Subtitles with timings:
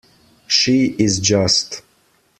[0.47, 1.83] She is just.